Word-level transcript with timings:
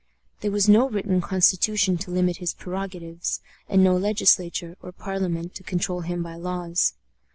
There 0.39 0.49
was 0.49 0.67
no 0.67 0.89
written 0.89 1.21
constitution 1.21 1.95
to 1.99 2.09
limit 2.09 2.37
his 2.37 2.55
prerogatives, 2.55 3.39
and 3.69 3.83
no 3.83 3.95
Legislature 3.95 4.75
or 4.81 4.91
Parliament 4.91 5.53
to 5.53 5.63
control 5.63 6.01
him 6.01 6.23
by 6.23 6.37
laws. 6.37 6.93